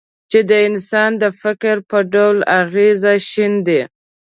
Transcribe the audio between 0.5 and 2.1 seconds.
انسان د فکر په